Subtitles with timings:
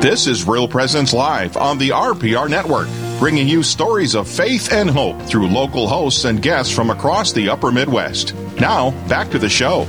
[0.00, 2.86] This is Real Presence Live on the RPR Network,
[3.18, 7.48] bringing you stories of faith and hope through local hosts and guests from across the
[7.48, 8.32] upper Midwest.
[8.60, 9.88] Now, back to the show.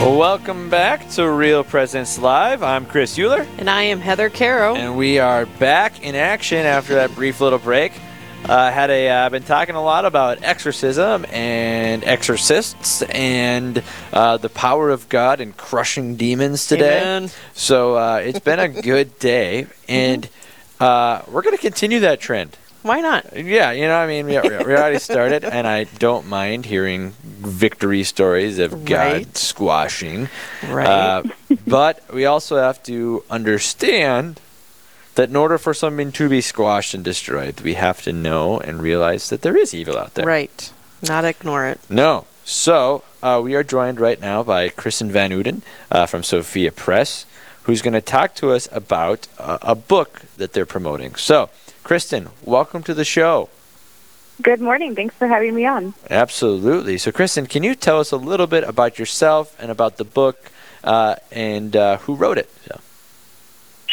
[0.00, 2.62] Welcome back to Real Presence Live.
[2.62, 3.46] I'm Chris Euler.
[3.58, 4.74] And I am Heather Caro.
[4.74, 7.92] And we are back in action after that brief little break.
[8.46, 13.82] Uh, had a uh, been talking a lot about exorcism and exorcists and
[14.12, 17.00] uh, the power of God in crushing demons today.
[17.00, 17.30] Amen.
[17.54, 20.28] So uh, it's been a good day, and
[20.78, 22.58] uh, we're going to continue that trend.
[22.82, 23.34] Why not?
[23.34, 28.04] Yeah, you know, I mean, we, we already started, and I don't mind hearing victory
[28.04, 29.36] stories of God Right.
[29.38, 30.28] squashing.
[30.68, 30.86] Right.
[30.86, 31.22] Uh,
[31.66, 34.38] but we also have to understand
[35.14, 38.82] that in order for something to be squashed and destroyed, we have to know and
[38.82, 40.26] realize that there is evil out there.
[40.26, 40.72] right.
[41.06, 41.80] Not ignore it.
[41.90, 42.26] No.
[42.44, 47.26] So uh, we are joined right now by Kristen Van Uden uh, from Sophia Press,
[47.64, 51.14] who's going to talk to us about uh, a book that they're promoting.
[51.14, 51.50] So,
[51.82, 53.48] Kristen, welcome to the show.
[54.42, 54.94] Good morning.
[54.94, 55.94] Thanks for having me on.
[56.10, 56.98] Absolutely.
[56.98, 60.50] So, Kristen, can you tell us a little bit about yourself and about the book
[60.82, 62.50] uh, and uh, who wrote it?
[62.66, 62.80] So,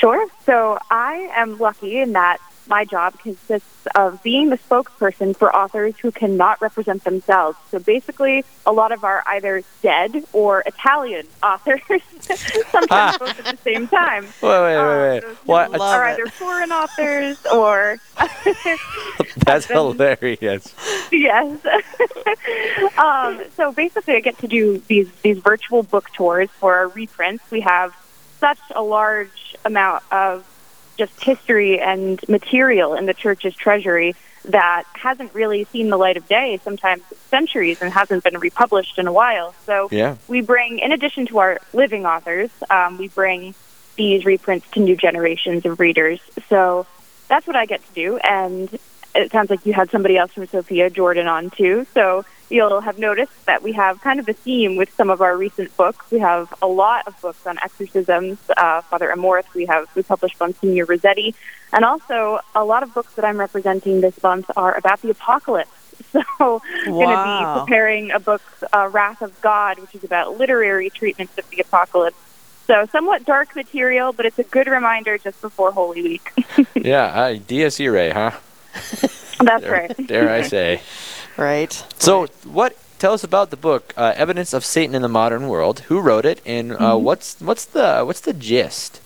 [0.01, 0.25] Sure.
[0.47, 5.93] So I am lucky in that my job consists of being the spokesperson for authors
[5.99, 7.57] who cannot represent themselves.
[7.69, 11.81] So basically, a lot of our either dead or Italian authors,
[12.71, 14.23] sometimes both at the same time.
[14.41, 15.19] wait, wait, wait, Um, wait.
[15.21, 15.71] those What?
[15.71, 16.13] who Love are it.
[16.13, 17.97] either foreign authors or
[19.45, 20.73] That's hilarious.
[21.11, 21.59] yes.
[22.97, 27.43] um, so basically, I get to do these these virtual book tours for our reprints.
[27.51, 27.93] We have
[28.41, 30.43] such a large amount of
[30.97, 36.27] just history and material in the church's treasury that hasn't really seen the light of
[36.27, 39.53] day, sometimes centuries, and hasn't been republished in a while.
[39.65, 40.17] So Yeah.
[40.27, 43.53] we bring, in addition to our living authors, um, we bring
[43.95, 46.19] these reprints to new generations of readers.
[46.49, 46.87] So
[47.27, 48.17] that's what I get to do.
[48.17, 48.67] And
[49.13, 51.85] it sounds like you had somebody else from Sophia, Jordan, on too.
[51.93, 55.35] So you'll have noticed that we have kind of a theme with some of our
[55.37, 56.11] recent books.
[56.11, 58.37] We have a lot of books on exorcisms.
[58.55, 61.33] Uh, Father Amorth, we have we published Monsignor Rossetti,
[61.71, 65.71] and also a lot of books that I'm representing this month are about the apocalypse.
[66.11, 68.41] So, I'm going to be preparing a book,
[68.73, 72.17] uh, Wrath of God, which is about literary treatments of the apocalypse.
[72.65, 76.31] So, somewhat dark material, but it's a good reminder just before Holy Week.
[76.75, 77.03] Yeah.
[77.05, 78.31] Uh, Dies Irae, huh?
[79.39, 80.07] That's Dare, right.
[80.07, 80.81] dare I say.
[81.37, 81.71] Right.
[81.97, 82.75] So, what?
[82.99, 86.25] Tell us about the book, uh, "Evidence of Satan in the Modern World." Who wrote
[86.25, 87.03] it, and uh, Mm-hmm.
[87.03, 89.01] what's what's the what's the gist?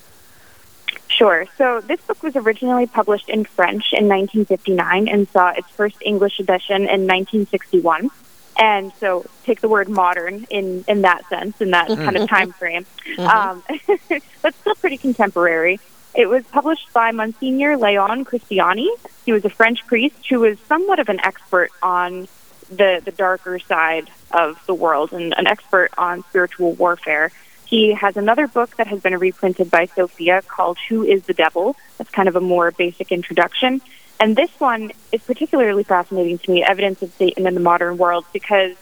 [1.07, 1.45] Sure.
[1.57, 6.39] So this book was originally published in French in 1959 and saw its first English
[6.39, 8.09] edition in 1961.
[8.57, 12.51] And so take the word modern in, in that sense, in that kind of time
[12.53, 12.85] frame.
[13.17, 13.63] Um,
[14.41, 15.79] but still pretty contemporary.
[16.15, 18.87] It was published by Monsignor Leon Cristiani.
[19.25, 22.29] He was a French priest who was somewhat of an expert on
[22.69, 27.31] the, the darker side of the world and an expert on spiritual warfare.
[27.65, 31.75] He has another book that has been reprinted by Sophia called Who is the Devil?
[31.97, 33.81] That's kind of a more basic introduction.
[34.17, 38.23] And this one is particularly fascinating to me, Evidence of Satan in the Modern World,
[38.31, 38.77] because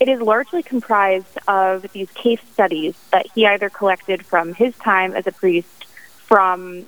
[0.00, 5.14] it is largely comprised of these case studies that he either collected from his time
[5.14, 5.86] as a priest,
[6.26, 6.86] from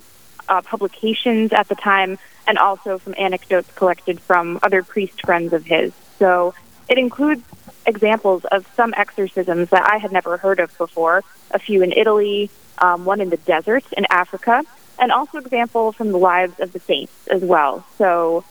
[0.49, 5.65] uh, publications at the time, and also from anecdotes collected from other priest friends of
[5.65, 5.93] his.
[6.19, 6.55] So
[6.89, 7.43] it includes
[7.85, 12.51] examples of some exorcisms that I had never heard of before, a few in Italy,
[12.79, 14.65] um, one in the desert in Africa,
[14.99, 17.85] and also examples from the lives of the saints as well.
[17.99, 18.45] So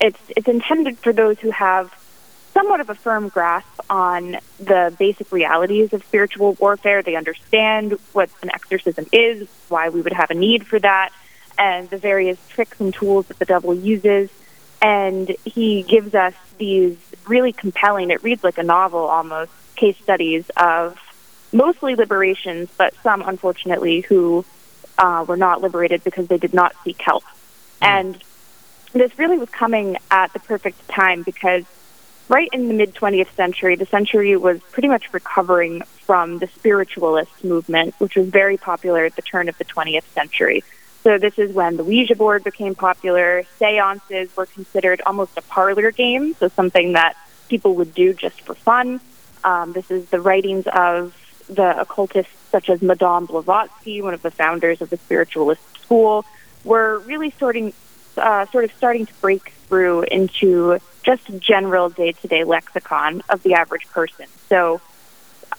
[0.00, 1.92] it's it's intended for those who have
[2.56, 7.02] somewhat of a firm grasp on the basic realities of spiritual warfare.
[7.02, 11.10] They understand what an exorcism is, why we would have a need for that,
[11.58, 14.30] and the various tricks and tools that the devil uses.
[14.80, 16.96] And he gives us these
[17.28, 20.98] really compelling, it reads like a novel almost, case studies of
[21.52, 24.46] mostly liberations, but some, unfortunately, who
[24.96, 27.24] uh, were not liberated because they did not seek help.
[27.82, 28.16] And
[28.94, 31.66] this really was coming at the perfect time because
[32.28, 37.44] right in the mid 20th century, the century was pretty much recovering from the spiritualist
[37.44, 40.64] movement, which was very popular at the turn of the 20th century.
[41.02, 43.44] So this is when the Ouija board became popular.
[43.58, 47.16] Seances were considered almost a parlor game, so something that
[47.48, 49.00] people would do just for fun.
[49.44, 51.14] Um, this is the writings of
[51.48, 56.24] the occultists such as Madame Blavatsky, one of the founders of the spiritualist school,
[56.64, 57.72] were really sorting,
[58.16, 63.86] uh, sort of starting to break through into just general day-to-day lexicon of the average
[63.98, 64.26] person.
[64.48, 64.80] So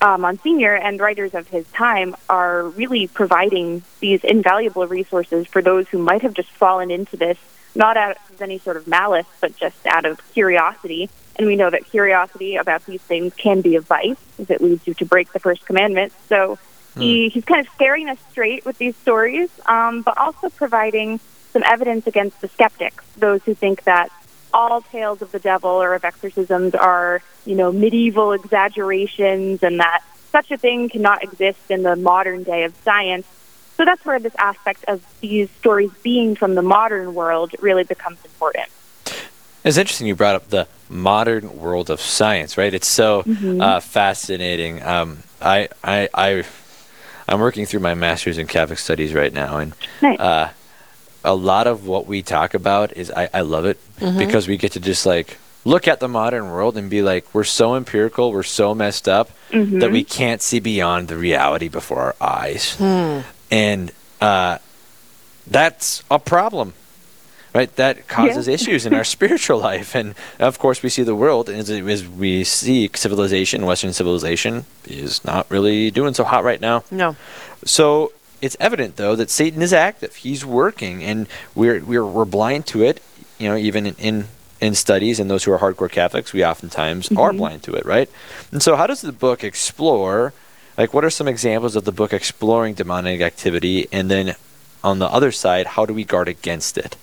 [0.02, 5.88] uh, Monsignor and writers of his time are really providing these invaluable resources for those
[5.88, 7.38] who might have just fallen into this,
[7.74, 11.10] not out of any sort of malice, but just out of curiosity.
[11.38, 14.86] And we know that curiosity about these things can be a vice if it leads
[14.86, 16.12] you to break the first commandment.
[16.28, 16.60] So
[16.98, 21.20] he, he's kind of staring us straight with these stories, um, but also providing
[21.54, 24.12] some evidence against the skeptics, those who think that
[24.54, 30.02] all tales of the devil or of exorcisms are, you know, medieval exaggerations and that
[30.32, 33.26] such a thing cannot exist in the modern day of science.
[33.76, 38.18] So that's where this aspect of these stories being from the modern world really becomes
[38.26, 38.70] important.
[39.64, 42.74] It's interesting you brought up the modern world of science, right?
[42.74, 43.24] It's so
[43.60, 44.82] uh, fascinating.
[44.82, 46.44] Um, I, I, I,
[47.28, 50.20] I'm working through my master's in Catholic studies right now, and Nice.
[50.20, 50.50] uh,
[51.28, 54.18] a lot of what we talk about is I, I love it mm-hmm.
[54.18, 57.44] because we get to just like look at the modern world and be like, we're
[57.44, 59.80] so empirical, we're so messed up mm-hmm.
[59.80, 63.20] that we can't see beyond the reality before our eyes, hmm.
[63.52, 63.92] and
[64.22, 64.58] uh,
[65.46, 66.74] that's a problem
[67.54, 67.76] right?
[67.78, 71.72] That causes issues in our spiritual life, and of course, we see the world as,
[71.72, 76.84] as we see civilization, Western civilization, is not really doing so hot right now.
[76.92, 77.16] No.
[77.66, 78.12] So
[78.42, 80.16] it's evident, though, that Satan is active.
[80.16, 83.02] He's working, and we're we're, we're blind to it.
[83.38, 84.26] You know, even in, in
[84.60, 87.38] in studies, and those who are hardcore Catholics, we oftentimes are mm-hmm.
[87.38, 88.10] blind to it, right?
[88.52, 90.34] And so, how does the book explore?
[90.78, 94.36] Like, what are some examples of the book exploring demonic activity, and then
[94.84, 96.96] on the other side, how do we guard against it?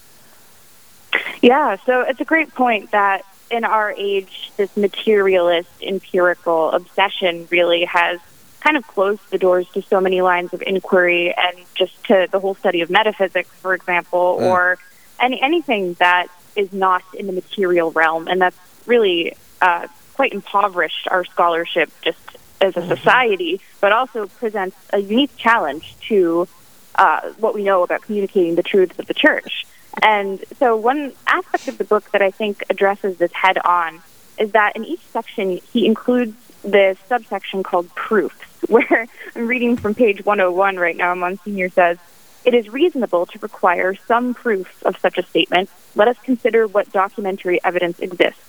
[1.42, 7.84] Yeah, so it's a great point that in our age, this materialist, empirical obsession really
[7.84, 8.20] has
[8.64, 12.40] kind of closed the doors to so many lines of inquiry and just to the
[12.40, 14.46] whole study of metaphysics, for example, Mm.
[14.50, 14.78] or
[15.20, 16.26] any anything that
[16.56, 18.56] is not in the material realm, and that's
[18.86, 22.18] really uh, quite impoverished our scholarship just
[22.60, 26.48] as a society, but also presents a unique challenge to
[26.94, 29.66] uh, what we know about communicating the truths of the church.
[30.02, 34.00] And so, one aspect of the book that I think addresses this head on
[34.38, 38.36] is that in each section, he includes this subsection called proofs,
[38.68, 41.14] where I'm reading from page 101 right now.
[41.14, 41.98] Monsignor says,
[42.44, 45.70] It is reasonable to require some proof of such a statement.
[45.94, 48.40] Let us consider what documentary evidence exists.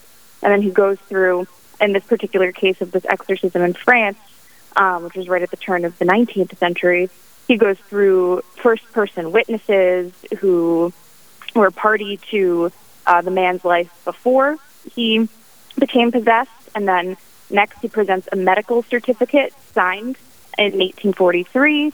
[0.41, 1.47] And then he goes through,
[1.81, 4.17] in this particular case of this exorcism in France,
[4.75, 7.09] um, which was right at the turn of the 19th century,
[7.47, 10.93] he goes through first person witnesses who
[11.53, 12.71] were party to
[13.05, 14.57] uh, the man's life before
[14.93, 15.27] he
[15.77, 16.51] became possessed.
[16.73, 17.17] And then
[17.49, 20.17] next, he presents a medical certificate signed
[20.57, 21.93] in 1843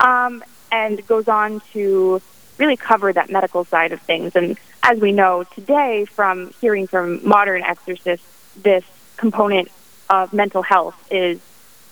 [0.00, 2.20] um, and goes on to
[2.58, 4.36] really cover that medical side of things.
[4.36, 8.26] And as we know today from hearing from modern exorcists,
[8.56, 8.84] this
[9.16, 9.70] component
[10.10, 11.40] of mental health is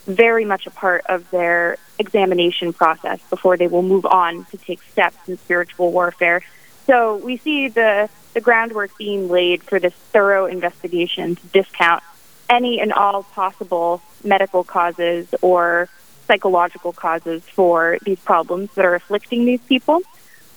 [0.07, 4.83] very much a part of their examination process before they will move on to take
[4.83, 6.43] steps in spiritual warfare.
[6.87, 12.03] So we see the, the groundwork being laid for this thorough investigation to discount
[12.51, 15.89] any and all possible medical causes or
[16.27, 20.01] psychological causes for these problems that are afflicting these people.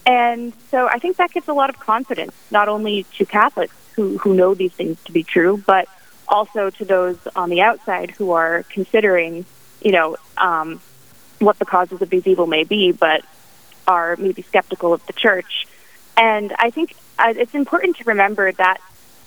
[0.05, 4.17] And so I think that gives a lot of confidence, not only to Catholics who,
[4.17, 5.87] who know these things to be true, but
[6.27, 9.45] also to those on the outside who are considering,
[9.81, 10.81] you know, um,
[11.39, 13.23] what the causes of these evil may be, but
[13.87, 15.67] are maybe skeptical of the church.
[16.17, 18.79] And I think uh, it's important to remember that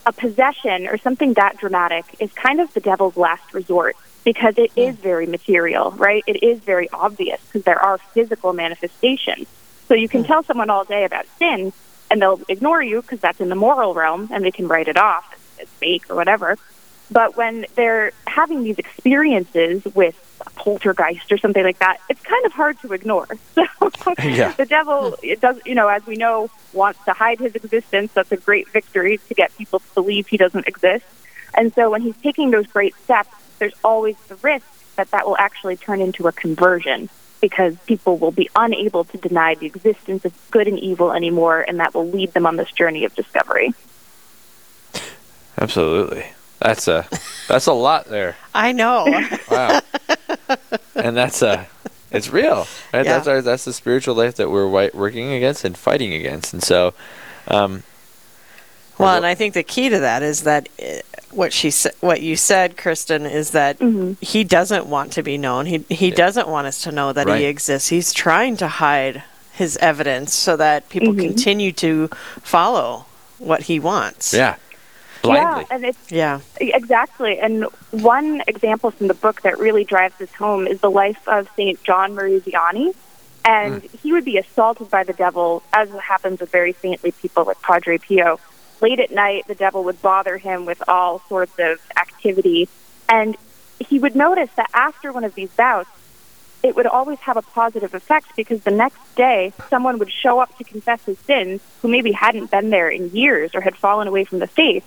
[0.06, 4.72] a possession or something that dramatic is kind of the devil's last resort because it
[4.76, 6.22] is very material, right?
[6.26, 9.46] It is very obvious because there are physical manifestations.
[9.88, 10.28] So you can hmm.
[10.28, 11.72] tell someone all day about sin
[12.10, 14.96] and they'll ignore you because that's in the moral realm and they can write it
[14.96, 15.24] off
[15.60, 16.56] as fake or whatever.
[17.10, 20.16] But when they're having these experiences with
[20.54, 23.28] poltergeist or something like that, it's kind of hard to ignore.
[24.04, 24.52] So Yeah.
[24.52, 28.12] the devil, it does, you know, as we know, wants to hide his existence.
[28.12, 31.04] That's a great victory to get people to believe he doesn't exist.
[31.54, 35.36] And so when he's taking those great steps, there's always the risk that that will
[35.38, 37.08] actually turn into a conversion
[37.40, 41.80] because people will be unable to deny the existence of good and evil anymore, and
[41.80, 43.72] that will lead them on this journey of discovery.
[45.58, 46.26] Absolutely.
[46.60, 47.06] That's a
[47.48, 48.36] that's a lot there.
[48.54, 49.04] I know.
[49.50, 49.80] Wow.
[50.96, 51.64] and that's uh
[52.10, 52.66] it's real.
[52.92, 53.04] Right?
[53.04, 53.14] Yeah.
[53.14, 56.52] That's our that's the spiritual life that we're working against and fighting against.
[56.52, 56.94] And so
[57.48, 57.82] um
[58.98, 61.00] well, and I think the key to that is that uh,
[61.30, 63.76] what she what you said, Kristen, is that
[64.22, 65.66] he doesn't want to be known.
[65.66, 67.40] He he doesn't want us to know that Right.
[67.40, 67.90] he exists.
[67.90, 69.22] He's trying to hide
[69.52, 72.08] his evidence so that people continue to
[72.42, 73.04] follow
[73.38, 74.32] what he wants.
[74.32, 74.56] yeah.
[75.26, 75.66] Blindly.
[75.68, 76.40] Yeah, and it's Yeah.
[76.60, 77.38] Exactly.
[77.38, 81.48] And one example from the book that really drives this home is the life of
[81.56, 81.82] St.
[81.84, 82.94] John Marie Vianney.
[83.44, 84.00] And mm.
[84.00, 87.98] he would be assaulted by the devil, as happens with very saintly people like Padre
[87.98, 88.40] Pio.
[88.80, 92.68] Late at night, the devil would bother him with all sorts of activity.
[93.08, 93.36] And
[93.78, 95.88] he would notice that after one of these bouts,
[96.62, 100.56] it would always have a positive effect because the next day someone would show up
[100.58, 104.24] to confess his sins who maybe hadn't been there in years or had fallen away
[104.24, 104.84] from the faith.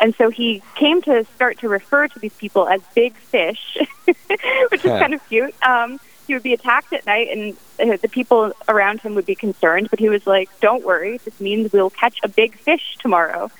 [0.00, 4.84] And so he came to start to refer to these people as big fish, which
[4.84, 5.54] is kind of cute.
[5.62, 9.34] Um, he would be attacked at night, and uh, the people around him would be
[9.34, 9.88] concerned.
[9.90, 13.50] But he was like, "Don't worry, this means we'll catch a big fish tomorrow."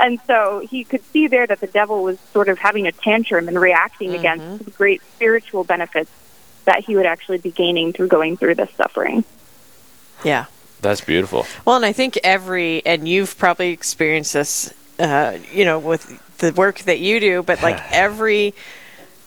[0.00, 3.48] And so he could see there that the devil was sort of having a tantrum
[3.48, 6.10] and reacting against the great spiritual benefits
[6.66, 9.24] that he would actually be gaining through going through this suffering.
[10.24, 10.44] Yeah.
[10.80, 11.46] That's beautiful.
[11.64, 16.06] Well, and I think every, and you've probably experienced this, uh, you know, with
[16.38, 18.54] the work that you do, but like every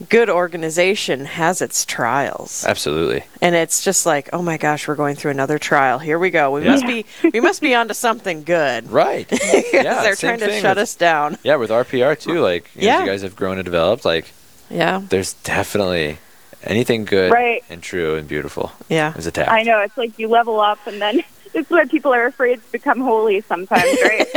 [0.09, 2.65] good organization has its trials.
[2.65, 3.23] Absolutely.
[3.39, 5.99] And it's just like, oh my gosh, we're going through another trial.
[5.99, 6.49] Here we go.
[6.51, 6.71] We Yeah.
[6.71, 8.89] must be, we must be onto something good.
[8.91, 9.27] Right.
[9.73, 11.37] Yeah, they're trying to shut with- us down.
[11.43, 12.39] Yeah, with RPR too.
[12.39, 14.03] Like, you know, you guys have grown and developed.
[14.03, 14.31] Like,
[14.69, 15.01] Yeah.
[15.07, 16.17] there's definitely
[16.63, 17.63] anything good Right.
[17.69, 19.13] and true and beautiful Yeah.
[19.15, 19.49] is attacked.
[19.51, 21.23] I know it's like you level up, and then
[21.53, 24.27] it's where people are afraid to become holy sometimes, right?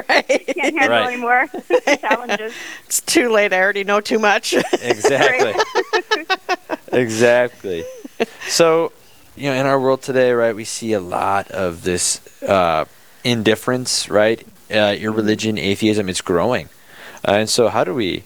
[0.08, 0.46] right.
[0.54, 1.12] Can't handle Right.
[1.12, 1.46] anymore
[2.00, 2.52] challenges.
[2.86, 3.52] It's too late.
[3.52, 4.54] I already know too much.
[4.82, 5.54] Exactly.
[6.92, 7.84] exactly.
[8.48, 8.92] So,
[9.36, 12.84] you know, in our world today, right, we see a lot of this uh,
[13.24, 14.46] indifference, right?
[14.70, 16.68] Uh, irreligion, atheism, it's growing.
[17.26, 18.24] Uh, and so, how do we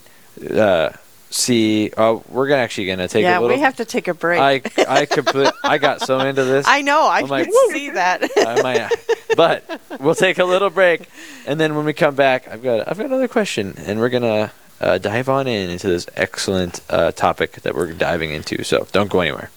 [0.55, 0.89] uh,
[1.29, 1.91] see?
[1.95, 3.55] Uh, we're gonna actually going to take yeah, a little.
[3.55, 4.39] we have to take a break.
[4.39, 6.67] I I complete, I got so into this.
[6.67, 7.07] I know.
[7.07, 8.29] I I'm like, can see that.
[8.37, 8.89] I might,
[9.35, 11.09] but we'll take a little break,
[11.45, 14.51] and then when we come back, I've got I've got another question, and we're gonna
[14.81, 18.63] uh, dive on in into this excellent uh, topic that we're diving into.
[18.63, 19.49] So don't go anywhere.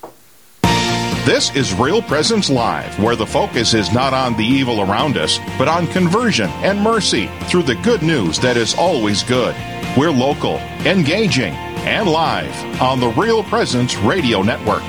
[1.24, 5.38] This is Real Presence Live, where the focus is not on the evil around us,
[5.56, 9.54] but on conversion and mercy through the good news that is always good.
[9.94, 10.56] We're local,
[10.86, 11.52] engaging,
[11.84, 14.82] and live on the Real Presence Radio Network.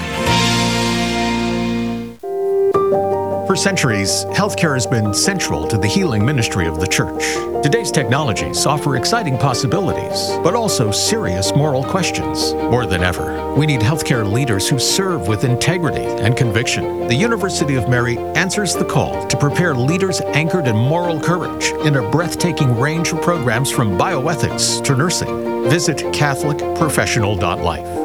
[3.53, 7.22] For centuries, healthcare has been central to the healing ministry of the church.
[7.62, 12.55] Today's technologies offer exciting possibilities, but also serious moral questions.
[12.55, 17.07] More than ever, we need healthcare leaders who serve with integrity and conviction.
[17.07, 21.98] The University of Mary answers the call to prepare leaders anchored in moral courage in
[21.98, 25.69] a breathtaking range of programs from bioethics to nursing.
[25.69, 28.02] Visit CatholicProfessional.life.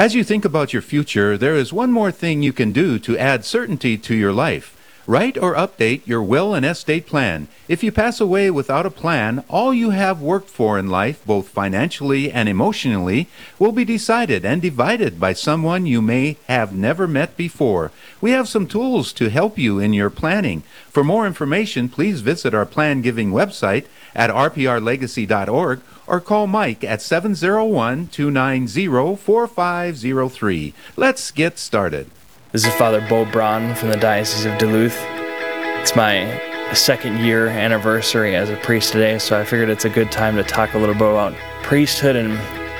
[0.00, 3.18] As you think about your future, there is one more thing you can do to
[3.18, 4.74] add certainty to your life.
[5.06, 7.48] Write or update your will and estate plan.
[7.68, 11.50] If you pass away without a plan, all you have worked for in life, both
[11.50, 13.28] financially and emotionally,
[13.58, 17.92] will be decided and divided by someone you may have never met before.
[18.22, 20.62] We have some tools to help you in your planning.
[20.88, 25.80] For more information, please visit our plan giving website at rprlegacy.org
[26.10, 30.74] or call Mike at 701 290 4503.
[30.96, 32.10] Let's get started.
[32.50, 34.98] This is Father Bo Braun from the Diocese of Duluth.
[35.80, 36.42] It's my
[36.74, 40.42] second year anniversary as a priest today, so I figured it's a good time to
[40.42, 42.34] talk a little bit about priesthood and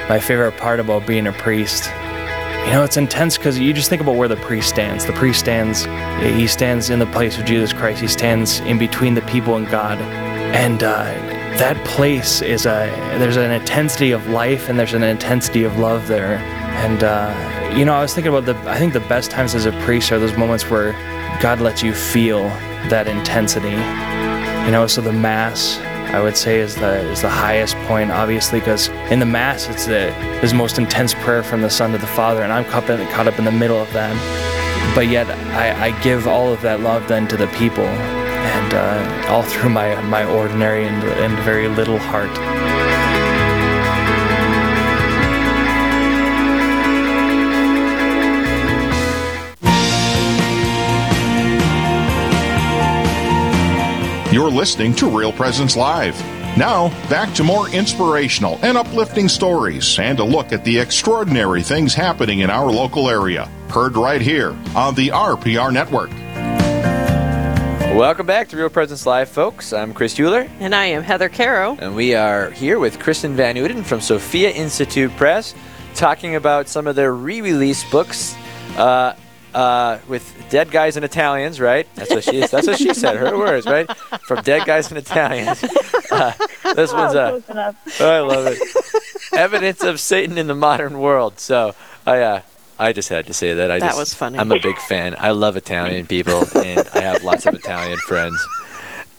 [0.09, 1.87] my favorite part about being a priest.
[2.67, 5.07] You know, it's intense because you just think about where the priest stands.
[5.07, 5.85] The priest stands,
[6.21, 9.69] he stands in the place of Jesus Christ, he stands in between the people and
[9.69, 10.01] God.
[10.01, 12.87] And uh, that place is a,
[13.19, 16.37] there's an intensity of life and there's an intensity of love there.
[16.85, 19.67] And, uh, you know, I was thinking about the, I think the best times as
[19.67, 20.93] a priest are those moments where
[21.41, 22.45] God lets you feel
[22.89, 23.71] that intensity.
[24.65, 25.79] You know, so the Mass,
[26.15, 29.87] I would say, is the, is the highest point, obviously, because in the Mass, it's
[29.87, 33.07] the, this most intense prayer from the Son to the Father, and I'm caught, in,
[33.09, 34.15] caught up in the middle of that.
[34.95, 37.85] But yet, I, I give all of that love then to the people,
[38.41, 42.31] and uh, all through my, my ordinary and, and very little heart.
[54.33, 56.15] You're listening to Real Presence Live.
[56.57, 61.95] Now, back to more inspirational and uplifting stories and a look at the extraordinary things
[61.95, 63.47] happening in our local area.
[63.71, 66.11] Heard right here on the RPR Network.
[68.01, 69.75] Welcome back to Real Presence Live, folks.
[69.75, 71.77] I'm Chris Euler, and I am Heather Caro.
[71.79, 75.55] and we are here with Kristen Van Uden from Sophia Institute Press,
[75.95, 78.35] talking about some of their re-release books.
[78.75, 79.15] Uh,
[79.53, 81.87] uh, with dead guys and Italians, right?
[81.95, 83.19] That's what she that's what she said.
[83.19, 83.95] Her words, right?
[84.23, 85.63] From dead guys and Italians.
[86.11, 86.33] Uh,
[86.75, 88.01] this one's Oh, uh, close.
[88.01, 88.59] I love it.
[89.33, 91.39] Evidence of Satan in the modern world.
[91.39, 92.43] So I uh,
[92.81, 93.71] I just had to say that.
[93.71, 94.39] I That just, was funny.
[94.39, 95.15] I'm a big fan.
[95.19, 98.43] I love Italian people, and I have lots of Italian friends.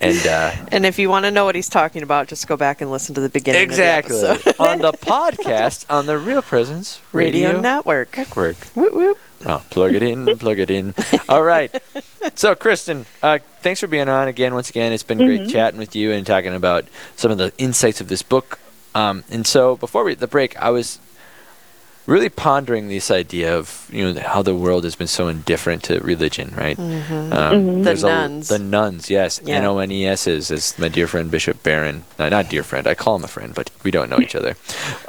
[0.02, 2.82] And uh, And if you want to know what he's talking about, just go back
[2.82, 3.62] and listen to the beginning.
[3.62, 8.18] exactly Of the on the podcast on the Real Presence Radio, Radio Network.
[8.18, 8.58] Network.
[8.74, 9.18] Whoop, whoop.
[9.46, 10.96] Oh, plug it in, plug it in.
[11.30, 11.72] All right.
[12.36, 14.54] So, Kristen, uh, thanks for being on again.
[14.56, 18.02] Once again, it's been great chatting with you and talking about some of the insights
[18.02, 18.60] of this book.
[18.96, 21.00] Um, and so, before we the break, I was
[22.08, 26.00] really pondering this idea of you know how the world has been so indifferent to
[26.00, 26.78] religion, right?
[26.80, 28.48] Um, The there's a- nones.
[28.48, 29.58] the nones, yes, Yeah.
[29.58, 32.04] N O N E S is as my dear friend Bishop Barron.
[32.20, 32.88] No, not dear friend.
[32.88, 34.56] I call him a friend, but we don't know each other.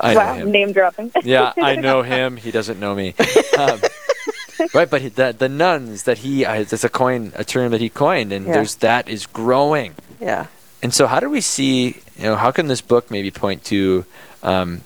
[0.00, 1.12] I know Wow, him name dropping.
[1.24, 2.36] yeah, I know him.
[2.36, 3.14] He doesn't know me.
[3.58, 3.80] Um,
[4.74, 7.80] right, but he- the the nones that he uh, it's a coin a term that
[7.80, 8.52] he coined, and Yeah.
[8.54, 9.94] there's that is growing.
[10.20, 10.46] Yeah.
[10.82, 11.96] And so, how do we see?
[12.18, 14.04] You know, how can this book maybe point to
[14.42, 14.80] um,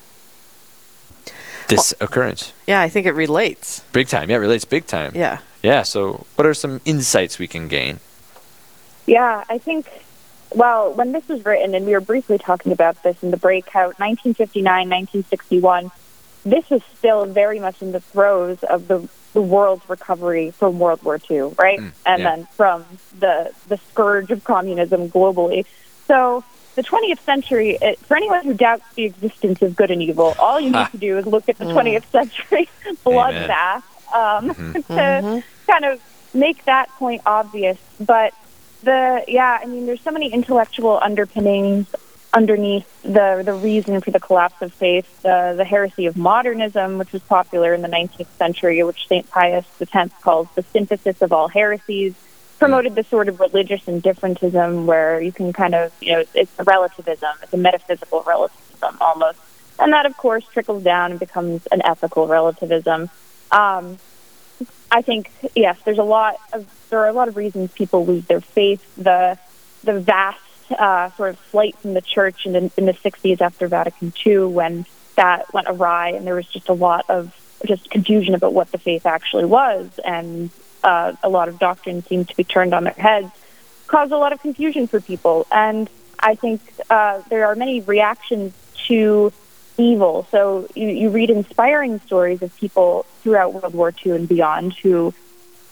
[1.69, 2.53] this occurrence?
[2.67, 3.81] Yeah, I think it relates.
[3.93, 5.13] Big time, yeah, it relates big time.
[5.15, 5.39] Yeah.
[5.63, 5.83] yeah.
[5.83, 8.01] So, what are some insights we can gain?
[9.07, 9.89] Yeah, I think,
[10.55, 13.99] well, when this was written, and we were briefly talking about this in the breakout,
[13.99, 15.91] 1959, 1961,
[16.45, 21.03] this was still very much in the throes of the, the world's recovery from World
[21.03, 21.79] War II, right?
[21.79, 22.37] Mm, and yeah.
[22.37, 22.85] then from
[23.19, 25.67] the, the scourge of communism globally.
[26.07, 26.45] So
[26.77, 30.61] the 20th century, it, for anyone who doubts the existence of good and evil, all
[30.61, 32.69] you need to do is look at the 20th century
[33.05, 33.83] bloodbath
[34.15, 34.93] um, Mm-hmm.
[34.95, 36.01] to kind of
[36.33, 37.79] make that point obvious.
[37.99, 38.33] But
[38.83, 41.87] the yeah, I mean, there's so many intellectual underpinnings
[42.33, 47.13] underneath the the reason for the collapse of faith, the the heresy of modernism, which
[47.13, 51.49] was popular in the 19th century, which Saint Pius X calls the synthesis of all
[51.49, 52.15] heresies,
[52.59, 56.65] promoted this sort of religious indifferentism where you can kind of you know it's a
[56.65, 59.39] relativism, it's a metaphysical relativism almost,
[59.79, 63.11] and that of course trickles down and becomes an ethical relativism.
[63.51, 63.99] Um,
[64.91, 68.27] I think yes, there's a lot of there are a lot of reasons people lose
[68.27, 68.83] their faith.
[68.97, 69.39] The
[69.85, 73.69] the vast uh, sort of flight from the church in the, in the 60s after
[73.69, 78.35] Vatican II, when that went awry, and there was just a lot of just confusion
[78.35, 80.51] about what the faith actually was, and
[80.87, 83.31] uh, a lot of doctrines seemed to be turned on their heads,
[83.89, 85.47] cause a lot of confusion for people.
[85.51, 88.55] And I think uh, there are many reactions
[88.87, 89.33] to
[89.77, 90.27] evil.
[90.31, 95.13] So you, you read inspiring stories of people throughout World War II and beyond who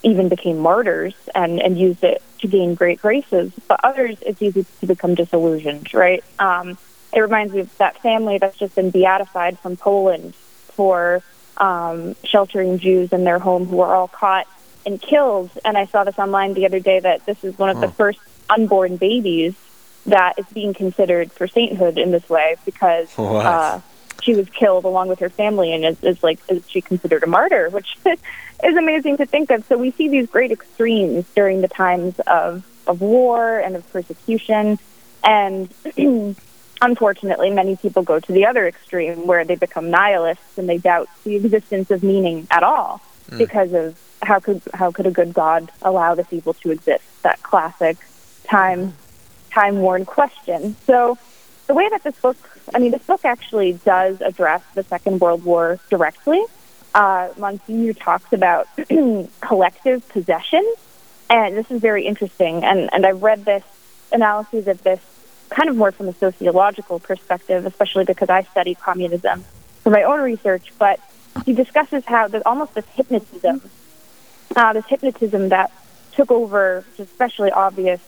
[0.03, 3.53] even became martyrs and, and used it to gain great graces.
[3.69, 6.23] But others, it's easy to become disillusioned, right?
[6.39, 6.77] Um,
[7.13, 11.23] it reminds me of that family that's just been beatified from Poland for
[11.57, 14.49] um, sheltering Jews in their home who were all caught
[14.87, 15.51] and killed.
[15.65, 18.21] And I saw this online the other day that this is one of the first
[18.49, 19.55] unborn babies
[20.07, 23.81] that is being considered for sainthood in this way because uh,
[24.23, 27.27] she was killed along with her family and is, is like is she considered a
[27.27, 29.65] martyr, which is amazing to think of.
[29.67, 34.79] So we see these great extremes during the times of of war and of persecution,
[35.23, 35.73] and
[36.83, 41.09] unfortunately, many people go to the other extreme where they become nihilists and they doubt
[41.25, 43.01] the existence of meaning at all
[43.39, 47.05] because of how could how could a good God allow this evil to exist?
[47.23, 47.97] That classic
[48.45, 48.95] time
[49.51, 50.77] time worn question.
[50.87, 51.17] So
[51.67, 52.37] the way that this book,
[52.75, 56.43] I mean, this book actually does address the Second World War directly.
[56.95, 58.69] Uh, Monsignor talks about
[59.41, 60.75] collective possession,
[61.31, 62.65] and this is very interesting.
[62.65, 63.65] And, and I've read this
[64.13, 65.01] analysis of this
[65.51, 69.45] kind of more from a sociological perspective, especially because I study communism
[69.83, 70.73] for my own research.
[70.79, 71.01] But
[71.45, 73.63] he discusses how there's almost this hypnotism,
[74.57, 75.73] uh, this hypnotism that
[76.13, 78.01] took over, which is especially obvious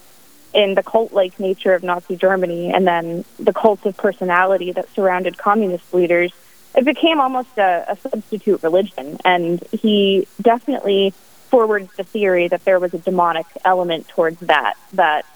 [0.54, 5.36] in the cult-like nature of Nazi Germany, and then the cult of personality that surrounded
[5.36, 6.32] communist leaders.
[6.74, 11.12] It became almost a, a substitute religion, and he definitely
[11.50, 14.74] forwards the theory that there was a demonic element towards that.
[14.94, 15.26] That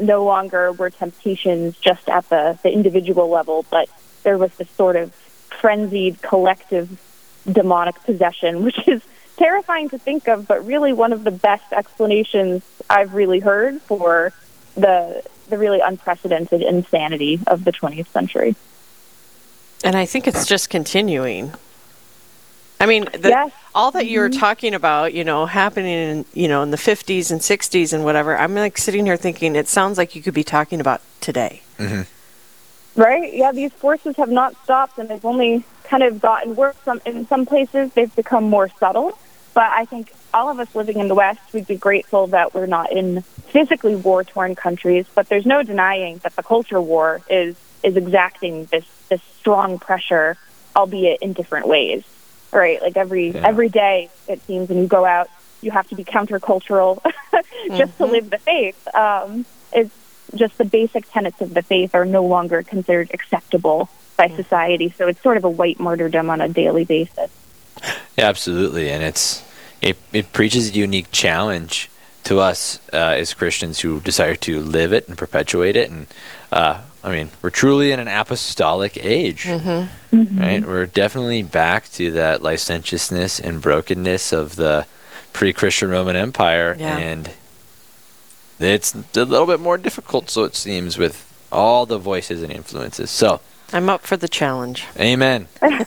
[0.00, 3.88] no longer were temptations just at the, the individual level, but
[4.22, 7.00] there was this sort of frenzied collective
[7.50, 9.02] demonic possession, which is
[9.38, 14.32] terrifying to think of, but really one of the best explanations I've really heard for
[14.74, 18.54] the the really unprecedented insanity of the 20th century.
[19.82, 21.54] And I think it's just continuing.
[22.80, 23.52] I mean, the, Yes.
[23.74, 24.38] all that you were mm-hmm.
[24.38, 28.36] talking about, you know, happening in, you know, in the 50s and 60s and whatever,
[28.36, 31.62] I'm like sitting here thinking it sounds like you could be talking about today.
[31.78, 33.00] Mm-hmm.
[33.00, 33.32] Right?
[33.32, 36.76] Yeah, these forces have not stopped, and they've only kind of gotten worse.
[36.84, 39.18] Some in some places, they've become more subtle.
[39.58, 42.66] But I think all of us living in the West, we'd be grateful that we're
[42.66, 47.56] not in physically war torn countries, but there's no denying that the culture war is
[47.82, 50.36] is exacting this this strong pressure,
[50.76, 52.04] albeit in different ways.
[52.52, 52.80] Right?
[52.80, 53.48] Like every Yeah.
[53.48, 55.28] every day it seems when you go out,
[55.60, 57.02] you have to be countercultural
[57.76, 58.78] just to live the faith.
[58.94, 59.90] Um, it's
[60.36, 64.94] just the basic tenets of the faith are no longer considered acceptable by society.
[64.96, 67.32] So it's sort of a white martyrdom on a daily basis.
[68.16, 69.42] Yeah, absolutely, and it's
[69.82, 71.90] it, it preaches a unique challenge
[72.24, 75.90] to us uh, as Christians who desire to live it and perpetuate it.
[75.90, 76.06] And
[76.52, 80.66] uh, I mean, we're truly in an apostolic age, right?
[80.66, 84.86] We're definitely back to that licentiousness and brokenness of the
[85.32, 86.96] pre-Christian Roman Empire, Yeah.
[86.98, 87.30] and
[88.58, 93.10] it's a little bit more difficult, so it seems, with all the voices and influences.
[93.10, 93.40] So,
[93.72, 94.84] I'm up for the challenge.
[94.98, 95.46] Amen.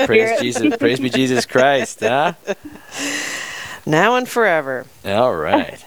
[0.00, 0.76] Praise Jesus.
[0.76, 2.00] Praise be Jesus Christ.
[2.00, 2.34] Huh?
[3.84, 4.86] Now and forever.
[5.04, 5.84] All right.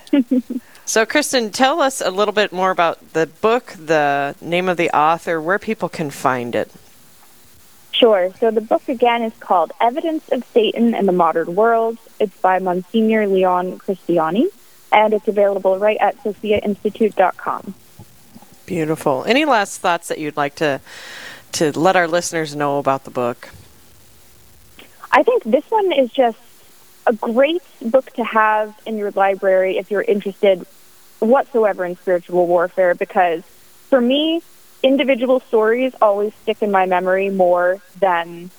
[0.86, 4.90] So, Kristen, tell us a little bit more about the book, the name of the
[4.96, 6.72] author, where people can find it.
[7.92, 8.34] Sure.
[8.40, 11.98] So the book again is called Evidence of Satan in the Modern World.
[12.20, 14.48] It's by Monsignor Leon Cristiani,
[14.92, 17.74] and it's available right at sophiainstitute.com.
[18.66, 19.24] Beautiful.
[19.26, 20.82] Any last thoughts that you'd like to
[21.56, 23.50] to let our listeners know about the book?
[25.12, 26.38] I think this one is just
[27.08, 30.66] a great book to have in your library if you're interested
[31.20, 33.44] whatsoever in spiritual warfare because
[33.90, 34.42] for me,
[34.84, 38.50] individual stories always stick in my memory more than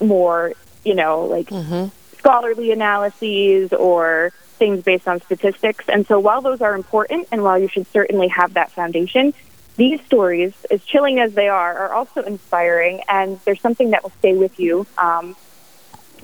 [0.00, 0.52] more,
[0.84, 1.88] you know, like mm-hmm.
[2.16, 5.88] scholarly analyses or things based on statistics.
[5.88, 9.34] And so while those are important and while you should certainly have that foundation,
[9.78, 14.12] these stories, as chilling as they are, are also inspiring and there's something that will
[14.18, 15.36] stay with you um,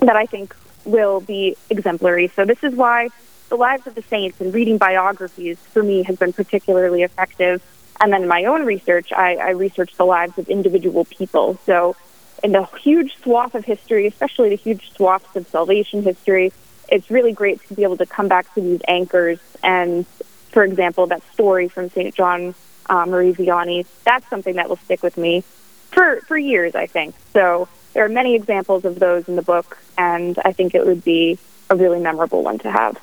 [0.01, 2.27] that I think will be exemplary.
[2.35, 3.09] So this is why
[3.47, 7.63] the lives of the saints and reading biographies for me has been particularly effective.
[8.01, 11.57] And then in my own research, I, I researched the lives of individual people.
[11.65, 11.95] So
[12.43, 16.51] in the huge swath of history, especially the huge swaths of salvation history,
[16.89, 19.39] it's really great to be able to come back to these anchors.
[19.63, 20.05] And
[20.51, 22.13] for example, that story from St.
[22.13, 22.53] John
[22.89, 25.43] uh, Marie Vianney, that's something that will stick with me
[25.91, 27.15] for, for years, I think.
[27.33, 31.03] So there are many examples of those in the book, and I think it would
[31.03, 31.37] be
[31.69, 32.97] a really memorable one to have.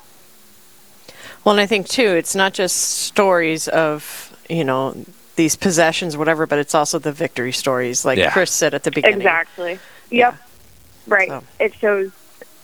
[1.43, 4.95] Well, and I think too, it's not just stories of you know
[5.35, 8.31] these possessions, whatever, but it's also the victory stories, like Yeah.
[8.31, 9.17] Chris said at the beginning.
[9.17, 9.79] Exactly.
[10.09, 10.29] Yeah.
[10.29, 10.35] Yep.
[11.07, 11.27] Right.
[11.29, 12.11] So- It shows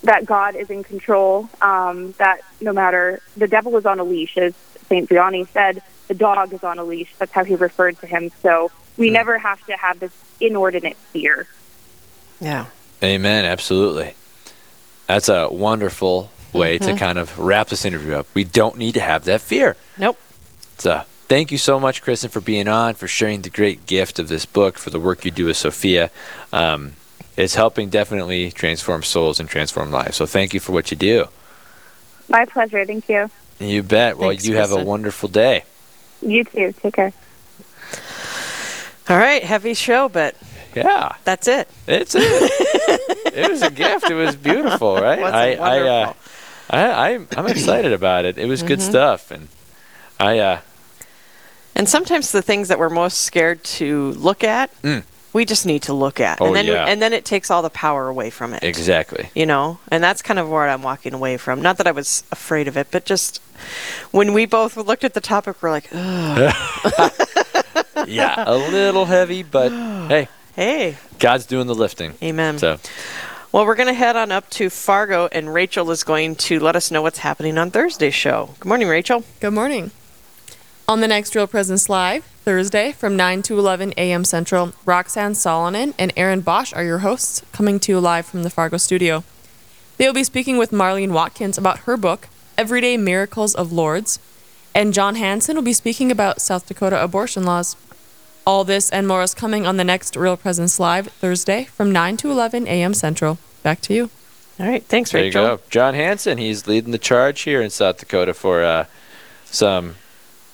[0.03, 1.49] that God is in control.
[1.62, 4.53] Um, that no matter the devil is on a leash, as
[4.88, 7.13] Saint Vianney said, the dog is on a leash.
[7.17, 8.31] That's how he referred to him.
[8.41, 11.47] So we never have to have this inordinate fear.
[12.41, 12.65] Yeah.
[13.01, 13.45] Amen.
[13.45, 14.15] Absolutely.
[15.07, 18.27] That's a wonderful way to kind of wrap this interview up.
[18.33, 19.77] We don't need to have that fear.
[19.97, 20.17] Nope.
[20.77, 24.29] So, thank you so much, Kristen, for being on, for sharing the great gift of
[24.29, 26.09] this book, for the work you do with Sophia.
[26.51, 26.93] Um,
[27.37, 30.17] it's helping definitely transform souls and transform lives.
[30.17, 31.25] So, thank you for what you do.
[32.27, 32.85] My pleasure.
[32.85, 33.29] Thank you.
[33.59, 34.17] You bet.
[34.17, 35.63] Well, Thanks, you have a wonderful day.
[36.21, 36.73] You too.
[36.82, 37.13] Take care.
[39.10, 40.36] All right, heavy show, but
[40.75, 41.67] Yeah, that's it.
[41.88, 42.21] it's it.
[43.34, 44.10] it was a gift.
[44.10, 45.19] It was beautiful, right?
[45.19, 46.15] Wasn't I, it I, uh, wonderful?
[46.69, 48.38] I, I, I'm excited about it.
[48.38, 49.47] It was good stuff, and
[50.19, 50.60] I, uh,
[51.75, 55.03] And sometimes the things that we're most scared to look at, Mm.
[55.33, 56.85] We just need to look at, Oh, and then yeah.
[56.85, 58.63] and then it takes all the power away from it.
[58.63, 59.29] exactly.
[59.35, 61.61] You know, and that's kind of where I'm walking away from.
[61.61, 63.41] Not that I was afraid of it, but just
[64.11, 66.53] when we both looked at the topic, we're like, Ugh,
[68.07, 69.69] Yeah, a little heavy, but
[70.07, 72.13] hey, "Hey, God's doing the lifting.
[72.23, 72.79] amen." So,
[73.51, 76.75] Well, we're going to head on up to Fargo, and Rachel is going to let
[76.75, 78.49] us know what's happening on Thursday's show.
[78.59, 79.23] Good morning, Rachel.
[79.41, 79.91] Good morning.
[80.89, 84.25] On the next Real Presence Live, Thursday from 9 to 11 a.m.
[84.25, 88.49] Central, Roxanne Salonen and Aaron Bosch are your hosts, coming to you live from the
[88.49, 89.23] Fargo studio.
[89.97, 94.17] They will be speaking with Marlene Watkins about her book, Everyday Miracles of Lourdes,
[94.73, 97.75] and John Hansen will be speaking about South Dakota abortion laws.
[98.47, 102.17] All this and more is coming on the next Real Presence Live, Thursday from 9
[102.17, 102.95] to 11 a.m.
[102.95, 103.38] Central.
[103.62, 104.10] Back to you.
[104.60, 105.43] All right, thanks, there Rachel.
[105.43, 105.62] you go.
[105.69, 108.86] John Hansen, he's leading the charge here in South Dakota for uh,
[109.45, 109.93] some,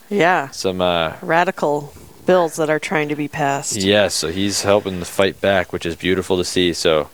[0.08, 1.92] Yeah, some, uh, radical
[2.26, 3.76] bills that are trying to be passed.
[3.76, 6.72] yes, so he's helping to fight back, which is beautiful to see.
[6.72, 7.08] So,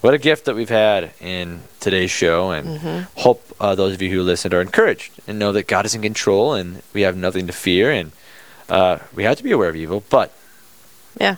[0.00, 3.20] what a gift that we've had in today's show, and Mm-hmm.
[3.20, 6.02] hope uh, those of you who listened are encouraged and know that God is in
[6.02, 8.12] control and we have nothing to fear, and
[8.68, 10.32] uh, we have to be aware of evil, but
[11.18, 11.36] Yeah.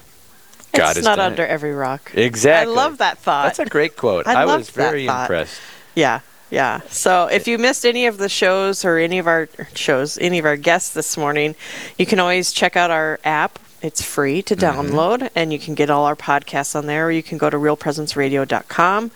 [0.72, 1.40] God it's not done it.
[1.40, 2.12] under every rock.
[2.14, 2.72] exactly.
[2.72, 3.44] I love that thought.
[3.44, 4.26] That's a great quote.
[4.26, 5.22] I I, was very thought.
[5.22, 5.60] impressed.
[5.94, 6.20] yeah.
[6.50, 6.80] Yeah.
[6.88, 10.44] So if you missed any of the shows or any of our shows, any of
[10.44, 11.54] our guests this morning,
[11.98, 13.58] you can always check out our app.
[13.82, 14.94] It's free to mm-hmm.
[14.94, 17.56] download, and you can get all our podcasts on there, or you can go to
[17.56, 19.10] realpresenceradio.com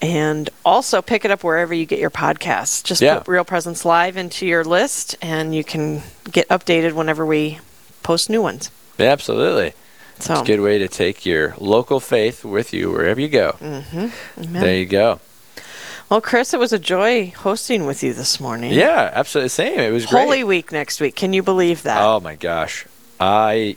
[0.00, 2.82] and also pick it up wherever you get your podcasts.
[2.82, 3.18] Just Yeah.
[3.18, 7.58] put Real Presence Live into your list, and you can get updated whenever we
[8.02, 8.70] post new ones.
[8.96, 9.74] Yeah, absolutely.
[10.18, 13.56] So, It's a good way to take your local faith with you wherever you go.
[13.60, 14.06] Mm-hmm.
[14.42, 14.62] amen.
[14.62, 15.20] There you go.
[16.08, 18.72] Well, Chris, it was a joy hosting with you this morning.
[18.72, 19.50] Yeah, absolutely.
[19.50, 19.78] Same.
[19.78, 20.22] It was great.
[20.22, 21.14] Holy Week next week.
[21.14, 22.00] Can you believe that?
[22.00, 22.86] Oh my gosh,
[23.20, 23.76] I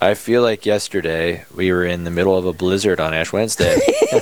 [0.00, 3.76] I feel like yesterday we were in the middle of a blizzard on Ash Wednesday.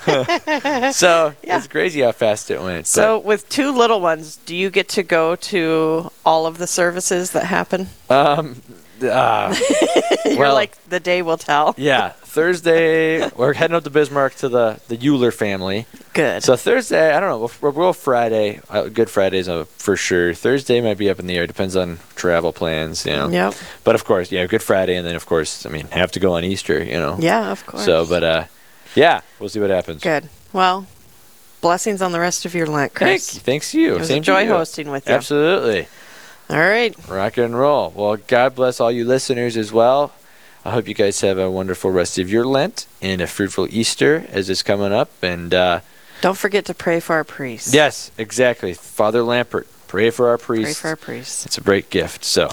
[0.92, 1.58] so Yeah.
[1.58, 2.86] it's crazy how fast it went.
[2.86, 7.32] So, with two little ones, do you get to go to all of the services
[7.32, 7.88] that happen?
[8.08, 8.62] um,
[9.02, 9.54] uh,
[10.24, 11.74] You're Well- like, the day will tell.
[11.78, 15.86] yeah, Thursday we're heading up to Bismarck to the the Euler family.
[16.12, 16.44] Good.
[16.44, 17.50] So Thursday, I don't know.
[17.60, 18.60] We'll, we'll Friday.
[18.70, 20.32] Uh, Good Fridays uh, for sure.
[20.32, 21.48] Thursday might be up in the air.
[21.48, 23.28] Depends on travel plans, you know.
[23.28, 23.54] Yep.
[23.82, 26.34] But of course, yeah, Good Friday, and then of course, I mean, have to go
[26.34, 27.16] on Easter, you know.
[27.18, 27.84] Yeah, of course.
[27.84, 28.44] So, but uh,
[28.94, 30.00] yeah, we'll see what happens.
[30.00, 30.28] Good.
[30.52, 30.86] Well,
[31.60, 33.38] blessings on the rest of your Lent, Thank, Chris.
[33.40, 33.96] thanks you.
[33.96, 34.52] It was Same a joy to you.
[34.52, 35.14] hosting with you.
[35.14, 35.88] Absolutely.
[36.48, 36.94] All right.
[37.08, 37.92] Rock and roll.
[37.94, 40.12] Well, God bless all you listeners as well.
[40.70, 44.24] I hope you guys have a wonderful rest of your Lent and a fruitful Easter
[44.30, 45.10] as it's coming up.
[45.20, 45.80] And uh,
[46.20, 47.74] Don't forget to pray for our priests.
[47.74, 48.72] yes, exactly.
[48.74, 50.80] Father Lampert, pray for our priests.
[50.80, 51.44] Pray for our priests.
[51.44, 52.24] It's a great gift.
[52.24, 52.50] So,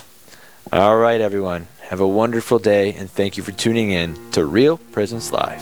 [0.73, 1.67] all right, everyone.
[1.89, 5.62] Have a wonderful day, and thank you for tuning in to Real Presence Live.